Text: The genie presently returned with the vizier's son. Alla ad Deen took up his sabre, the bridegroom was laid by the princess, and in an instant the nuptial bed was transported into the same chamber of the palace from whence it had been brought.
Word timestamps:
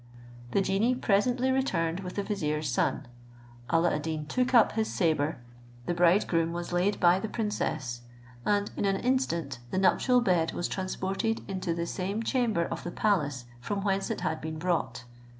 The 0.53 0.61
genie 0.61 0.95
presently 0.95 1.51
returned 1.51 1.99
with 1.99 2.15
the 2.15 2.23
vizier's 2.23 2.67
son. 2.69 3.05
Alla 3.69 3.93
ad 3.93 4.01
Deen 4.01 4.25
took 4.25 4.51
up 4.51 4.71
his 4.71 4.87
sabre, 4.91 5.37
the 5.85 5.93
bridegroom 5.93 6.53
was 6.53 6.73
laid 6.73 6.99
by 6.99 7.19
the 7.19 7.27
princess, 7.27 8.01
and 8.43 8.71
in 8.75 8.85
an 8.85 8.95
instant 8.95 9.59
the 9.69 9.77
nuptial 9.77 10.19
bed 10.19 10.53
was 10.53 10.67
transported 10.67 11.47
into 11.47 11.75
the 11.75 11.85
same 11.85 12.23
chamber 12.23 12.63
of 12.65 12.83
the 12.83 12.89
palace 12.89 13.45
from 13.59 13.83
whence 13.83 14.09
it 14.09 14.21
had 14.21 14.41
been 14.41 14.57
brought. 14.57 15.03